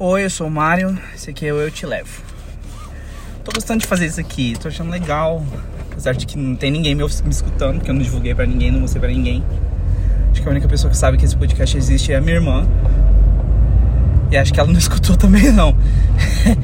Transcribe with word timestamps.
Oi, 0.00 0.24
eu 0.24 0.30
sou 0.30 0.46
o 0.46 0.50
Mário, 0.50 0.96
esse 1.12 1.28
aqui 1.28 1.44
é 1.44 1.52
o 1.52 1.56
Eu 1.56 1.72
Te 1.72 1.84
Levo. 1.84 2.22
Tô 3.42 3.50
gostando 3.52 3.80
de 3.80 3.86
fazer 3.88 4.06
isso 4.06 4.20
aqui, 4.20 4.54
tô 4.56 4.68
achando 4.68 4.92
legal. 4.92 5.44
Apesar 5.90 6.12
de 6.12 6.24
que 6.24 6.38
não 6.38 6.54
tem 6.54 6.70
ninguém 6.70 6.94
me, 6.94 7.02
me 7.02 7.30
escutando, 7.30 7.78
porque 7.78 7.90
eu 7.90 7.94
não 7.96 8.02
divulguei 8.02 8.32
pra 8.32 8.46
ninguém, 8.46 8.70
não 8.70 8.78
mostrei 8.78 9.00
pra 9.00 9.10
ninguém. 9.10 9.42
Acho 10.30 10.40
que 10.40 10.46
a 10.46 10.52
única 10.52 10.68
pessoa 10.68 10.88
que 10.88 10.96
sabe 10.96 11.16
que 11.16 11.24
esse 11.24 11.36
podcast 11.36 11.76
existe 11.76 12.12
é 12.12 12.16
a 12.16 12.20
minha 12.20 12.36
irmã. 12.36 12.64
E 14.30 14.36
acho 14.36 14.54
que 14.54 14.60
ela 14.60 14.70
não 14.70 14.78
escutou 14.78 15.16
também 15.16 15.50
não. 15.50 15.76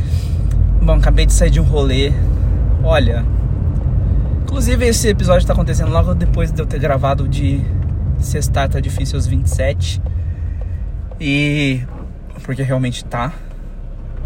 Bom, 0.84 0.92
acabei 0.92 1.24
de 1.24 1.32
sair 1.32 1.50
de 1.50 1.58
um 1.58 1.64
rolê. 1.64 2.12
Olha. 2.84 3.24
Inclusive 4.42 4.86
esse 4.86 5.08
episódio 5.08 5.46
tá 5.46 5.54
acontecendo 5.54 5.90
logo 5.90 6.12
depois 6.12 6.52
de 6.52 6.60
eu 6.60 6.66
ter 6.66 6.78
gravado 6.78 7.26
de 7.26 7.62
Sextar 8.20 8.68
Tá 8.68 8.78
Difícil 8.78 9.16
aos 9.16 9.26
27. 9.26 10.02
E 11.18 11.80
porque 12.42 12.62
realmente 12.62 13.04
tá. 13.04 13.32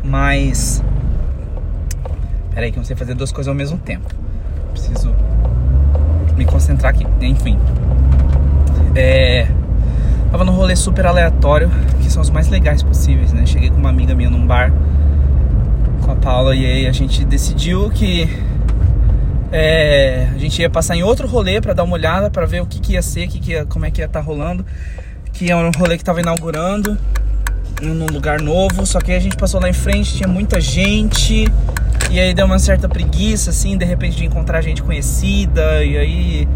Mas. 0.03 0.83
Peraí, 2.55 2.71
que 2.71 2.79
eu 2.79 2.81
não 2.81 2.87
sei 2.87 2.97
fazer 2.97 3.15
duas 3.15 3.33
coisas 3.33 3.49
ao 3.49 3.55
mesmo 3.55 3.79
tempo. 3.79 4.09
Preciso 4.73 5.15
me 6.37 6.45
concentrar 6.45 6.93
aqui. 6.95 7.07
Enfim. 7.21 7.59
É. 8.95 9.49
Tava 10.31 10.45
num 10.45 10.53
rolê 10.53 10.75
super 10.75 11.07
aleatório, 11.07 11.71
que 12.03 12.11
são 12.11 12.21
os 12.21 12.31
mais 12.31 12.49
legais 12.49 12.83
possíveis, 12.83 13.33
né? 13.33 13.47
Cheguei 13.47 13.71
com 13.71 13.77
uma 13.77 13.91
amiga 13.91 14.15
minha 14.15 14.29
num 14.29 14.47
bar 14.47 14.73
com 16.03 16.11
a 16.11 16.17
Paula 16.17 16.55
e 16.55 16.67
aí 16.67 16.87
a 16.87 16.93
gente 16.93 17.25
decidiu 17.25 17.91
que 17.91 18.29
é, 19.51 20.29
a 20.35 20.39
gente 20.39 20.61
ia 20.61 20.69
passar 20.69 20.97
em 20.97 21.03
outro 21.03 21.27
rolê 21.27 21.61
para 21.61 21.73
dar 21.73 21.85
uma 21.85 21.95
olhada, 21.95 22.29
para 22.29 22.45
ver 22.45 22.61
o 22.61 22.67
que, 22.67 22.81
que 22.81 22.93
ia 22.95 23.03
ser, 23.03 23.29
que 23.29 23.39
que 23.39 23.53
ia, 23.53 23.65
como 23.65 23.87
é 23.87 23.91
que 23.91 24.01
ia 24.01 24.07
estar 24.07 24.21
tá 24.21 24.25
rolando. 24.25 24.65
Que 25.33 25.51
é 25.51 25.57
um 25.57 25.71
rolê 25.71 25.97
que 25.97 26.05
tava 26.05 26.21
inaugurando 26.21 26.99
num 27.83 28.07
lugar 28.07 28.41
novo, 28.41 28.87
só 28.87 29.01
que 29.01 29.13
a 29.13 29.21
gente 29.21 29.37
passou 29.37 29.61
lá 29.61 29.69
em 29.69 29.73
frente, 29.73 30.15
tinha 30.15 30.29
muita 30.29 30.61
gente, 30.61 31.47
e 32.11 32.21
aí 32.21 32.33
deu 32.33 32.47
uma 32.47 32.59
certa 32.59 32.89
preguiça, 32.89 33.51
assim, 33.51 33.77
de 33.77 33.85
repente 33.85 34.17
de 34.17 34.25
encontrar 34.25 34.61
gente 34.63 34.83
conhecida, 34.83 35.85
e 35.85 35.97
aí. 35.97 36.49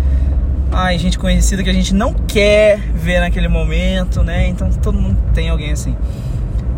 Ai, 0.73 0.97
gente 0.99 1.19
conhecida 1.19 1.65
que 1.65 1.71
a 1.71 1.73
gente 1.73 1.93
não 1.93 2.15
quer 2.15 2.79
ver 2.95 3.19
naquele 3.19 3.49
momento, 3.49 4.23
né? 4.23 4.47
Então 4.47 4.71
todo 4.71 4.97
mundo 4.97 5.19
tem 5.35 5.49
alguém 5.49 5.73
assim. 5.73 5.97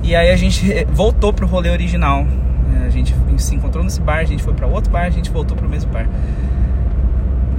E 0.02 0.16
aí 0.16 0.30
a 0.30 0.36
gente 0.36 0.84
voltou 0.90 1.30
pro 1.30 1.46
rolê 1.46 1.68
original. 1.68 2.26
É, 2.74 2.86
a 2.86 2.90
gente 2.90 3.14
se 3.36 3.54
encontrou 3.54 3.84
nesse 3.84 4.00
bar, 4.00 4.20
a 4.20 4.24
gente 4.24 4.42
foi 4.42 4.54
para 4.54 4.66
outro 4.66 4.90
bar, 4.90 5.04
a 5.04 5.10
gente 5.10 5.30
voltou 5.30 5.54
pro 5.54 5.68
mesmo 5.68 5.92
bar. 5.92 6.08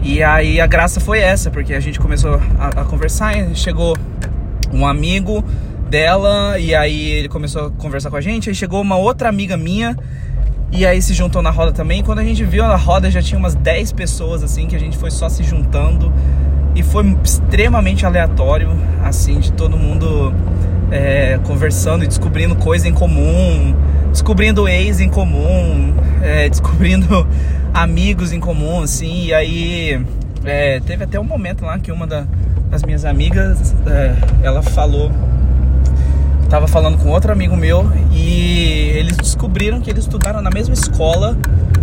E 0.02 0.24
aí 0.24 0.60
a 0.60 0.66
graça 0.66 1.00
foi 1.00 1.20
essa, 1.20 1.52
porque 1.52 1.74
a 1.74 1.80
gente 1.80 2.00
começou 2.00 2.42
a, 2.60 2.82
a 2.82 2.84
conversar, 2.84 3.34
chegou 3.54 3.96
um 4.74 4.88
amigo 4.88 5.46
dela 5.94 6.58
e 6.58 6.74
aí 6.74 7.12
ele 7.12 7.30
começou 7.30 7.68
a 7.68 7.70
conversar 7.70 8.10
com 8.10 8.16
a 8.16 8.22
gente. 8.22 8.50
Aí 8.50 8.56
chegou 8.56 8.82
uma 8.82 8.98
outra 8.98 9.30
amiga 9.30 9.56
minha 9.56 9.96
e 10.72 10.88
aí 10.88 11.00
se 11.00 11.14
juntou 11.14 11.44
na 11.44 11.52
roda 11.52 11.72
também. 11.72 12.02
Quando 12.02 12.18
a 12.18 12.24
gente 12.24 12.44
viu 12.44 12.64
na 12.68 12.76
roda 12.76 13.12
já 13.12 13.22
tinha 13.22 13.38
umas 13.38 13.54
10 13.54 13.92
pessoas 13.92 14.42
assim 14.42 14.66
que 14.66 14.76
a 14.76 14.80
gente 14.80 14.98
foi 14.98 15.12
só 15.12 15.30
se 15.30 15.44
juntando 15.44 16.12
e 16.76 16.82
foi 16.82 17.16
extremamente 17.24 18.08
aleatório, 18.08 18.70
assim, 19.04 19.40
de 19.40 19.52
todo 19.52 19.78
mundo 19.78 20.34
é, 20.90 21.40
conversando 21.44 22.04
e 22.04 22.08
descobrindo 22.08 22.56
coisa 22.56 22.88
em 22.88 22.94
comum, 22.94 23.76
descobrindo 24.10 24.68
ex 24.68 25.00
em 25.00 25.10
comum, 25.10 25.94
é, 26.24 26.50
descobrindo 26.50 27.28
amigos 27.72 28.34
em 28.34 28.40
comum, 28.40 28.82
assim. 28.82 29.26
E 29.26 29.34
aí 29.36 30.04
é, 30.44 30.80
teve 30.80 31.04
até 31.04 31.20
um 31.20 31.24
momento 31.24 31.64
lá 31.64 31.78
que 31.78 31.92
uma 31.92 32.08
da, 32.08 32.26
das 32.72 32.82
minhas 32.82 33.06
amigas 33.06 33.76
é, 33.86 34.16
ela 34.42 34.64
falou 34.64 35.12
tava 36.54 36.68
falando 36.68 37.00
com 37.00 37.10
outro 37.10 37.32
amigo 37.32 37.58
meu 37.58 37.92
e 38.12 38.92
eles 38.94 39.18
descobriram 39.18 39.82
que 39.82 39.90
eles 39.90 40.04
estudaram 40.04 40.40
na 40.40 40.52
mesma 40.52 40.76
escola 40.76 41.36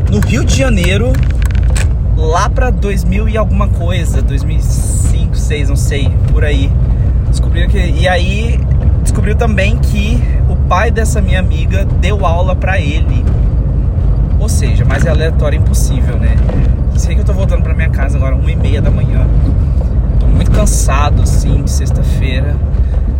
no 0.08 0.20
Rio 0.20 0.44
de 0.44 0.56
Janeiro 0.56 1.12
lá 2.16 2.48
para 2.48 2.70
2000 2.70 3.30
e 3.30 3.36
alguma 3.36 3.66
coisa, 3.66 4.22
2005, 4.22 5.26
2006, 5.26 5.68
não 5.70 5.74
sei, 5.74 6.08
por 6.32 6.44
aí. 6.44 6.70
Descobriram 7.28 7.68
que 7.68 7.78
e 7.78 8.06
aí 8.06 8.60
descobriu 9.02 9.34
também 9.34 9.76
que 9.76 10.22
o 10.48 10.54
pai 10.54 10.92
dessa 10.92 11.20
minha 11.20 11.40
amiga 11.40 11.84
deu 11.84 12.24
aula 12.24 12.54
para 12.54 12.78
ele. 12.78 13.24
Ou 14.38 14.48
seja, 14.48 14.84
mais 14.84 15.04
aleatório 15.04 15.58
impossível, 15.58 16.16
né? 16.16 16.36
Sei 16.96 17.16
que 17.16 17.22
eu 17.22 17.24
tô 17.24 17.32
voltando 17.32 17.64
para 17.64 17.74
minha 17.74 17.90
casa 17.90 18.16
agora, 18.16 18.36
uma 18.36 18.52
e 18.52 18.54
meia 18.54 18.80
da 18.80 18.90
manhã. 18.92 19.26
Tô 20.20 20.28
muito 20.28 20.52
cansado, 20.52 21.22
assim, 21.22 21.60
de 21.60 21.70
sexta-feira. 21.72 22.54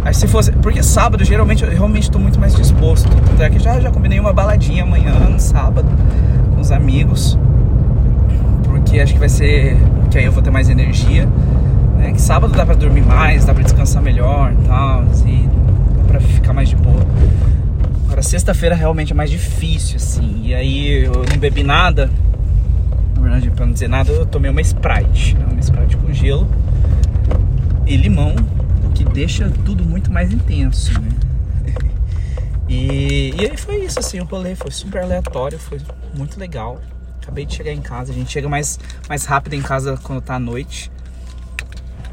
Aí 0.03 0.15
se 0.15 0.27
fosse. 0.27 0.53
Porque 0.53 0.83
sábado, 0.83 1.25
geralmente, 1.25 1.63
eu 1.63 1.71
realmente 1.71 2.05
estou 2.05 2.21
muito 2.21 2.39
mais 2.39 2.55
disposto. 2.55 3.09
Tanto 3.09 3.43
é 3.43 3.51
que 3.51 3.59
já, 3.59 3.79
já 3.81 3.91
combinei 3.91 4.19
uma 4.19 4.33
baladinha 4.33 4.83
amanhã, 4.83 5.13
no 5.13 5.39
sábado, 5.39 5.89
com 6.55 6.61
os 6.61 6.73
amigos. 6.73 7.39
Porque 8.65 8.99
acho 9.01 9.13
que 9.13 9.19
vai 9.19 9.29
ser. 9.29 9.77
Que 10.11 10.19
aí 10.19 10.25
eu 10.25 10.33
vou 10.33 10.43
ter 10.43 10.51
mais 10.51 10.69
energia. 10.69 11.29
Né? 11.99 12.13
Que 12.13 12.21
sábado 12.21 12.53
dá 12.53 12.65
pra 12.65 12.75
dormir 12.75 13.03
mais, 13.03 13.45
dá 13.45 13.53
pra 13.53 13.63
descansar 13.63 14.03
melhor 14.03 14.53
e 14.53 14.67
tal. 14.67 15.05
E 15.27 15.49
dá 15.99 16.05
pra 16.05 16.21
ficar 16.21 16.53
mais 16.53 16.69
de 16.69 16.77
boa. 16.77 17.05
Agora, 18.07 18.23
sexta-feira 18.23 18.75
realmente 18.75 19.13
é 19.13 19.17
mais 19.17 19.31
difícil, 19.31 19.97
assim. 19.97 20.41
E 20.43 20.55
aí 20.55 21.05
eu 21.05 21.25
não 21.31 21.39
bebi 21.39 21.63
nada. 21.63 22.11
Na 23.15 23.23
verdade, 23.23 23.51
pra 23.51 23.67
não 23.67 23.73
dizer 23.73 23.89
nada, 23.89 24.11
eu 24.11 24.25
tomei 24.25 24.51
uma 24.51 24.61
Sprite. 24.63 25.37
Né? 25.37 25.45
Uma 25.51 25.61
Sprite 25.61 25.97
com 25.97 26.13
gelo 26.13 26.49
e 27.87 27.97
limão 27.97 28.35
que 29.01 29.05
deixa 29.05 29.51
tudo 29.65 29.83
muito 29.83 30.13
mais 30.13 30.31
intenso, 30.33 30.93
né? 31.01 31.09
E, 32.73 33.35
e 33.37 33.51
aí 33.51 33.57
foi 33.57 33.85
isso, 33.85 33.99
assim, 33.99 34.21
o 34.21 34.25
rolê 34.25 34.55
foi 34.55 34.71
super 34.71 35.03
aleatório, 35.03 35.59
foi 35.59 35.81
muito 36.15 36.39
legal. 36.39 36.81
Acabei 37.21 37.45
de 37.45 37.53
chegar 37.53 37.73
em 37.73 37.81
casa, 37.81 38.13
a 38.13 38.15
gente 38.15 38.31
chega 38.31 38.49
mais, 38.49 38.79
mais 39.09 39.25
rápido 39.25 39.55
em 39.55 39.61
casa 39.61 39.99
quando 40.01 40.21
tá 40.21 40.37
à 40.37 40.39
noite, 40.39 40.89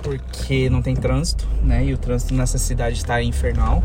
porque 0.02 0.68
não 0.68 0.82
tem 0.82 0.96
trânsito, 0.96 1.48
né? 1.62 1.86
E 1.86 1.94
o 1.94 1.98
trânsito 1.98 2.34
nessa 2.34 2.58
cidade 2.58 2.98
está 2.98 3.22
infernal. 3.22 3.84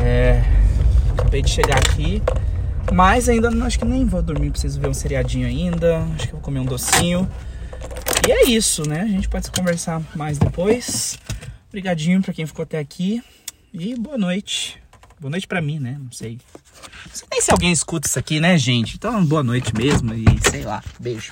É, 0.00 0.44
acabei 1.18 1.42
de 1.42 1.50
chegar 1.50 1.78
aqui, 1.78 2.22
mas 2.92 3.28
ainda 3.28 3.50
não, 3.50 3.66
acho 3.66 3.80
que 3.80 3.84
nem 3.84 4.06
vou 4.06 4.22
dormir, 4.22 4.50
preciso 4.50 4.80
ver 4.80 4.88
um 4.88 4.94
seriadinho 4.94 5.48
ainda, 5.48 6.04
acho 6.14 6.26
que 6.26 6.32
vou 6.32 6.40
comer 6.40 6.60
um 6.60 6.66
docinho. 6.66 7.28
E 8.28 8.30
é 8.30 8.44
isso, 8.44 8.88
né? 8.88 9.00
A 9.00 9.08
gente 9.08 9.28
pode 9.28 9.50
conversar 9.50 10.00
mais 10.14 10.38
depois. 10.38 11.18
Obrigadinho 11.70 12.20
para 12.20 12.34
quem 12.34 12.46
ficou 12.46 12.64
até 12.64 12.80
aqui. 12.80 13.22
E 13.72 13.94
boa 13.94 14.18
noite. 14.18 14.82
Boa 15.20 15.30
noite 15.30 15.46
para 15.46 15.62
mim, 15.62 15.78
né? 15.78 15.96
Não 16.00 16.10
sei. 16.10 16.38
Não 17.06 17.14
sei 17.14 17.28
nem 17.30 17.40
se 17.40 17.52
alguém 17.52 17.70
escuta 17.70 18.08
isso 18.08 18.18
aqui, 18.18 18.40
né, 18.40 18.58
gente? 18.58 18.96
Então, 18.96 19.24
boa 19.24 19.44
noite 19.44 19.72
mesmo 19.76 20.12
e 20.12 20.24
sei 20.50 20.64
lá. 20.64 20.82
Beijo. 20.98 21.30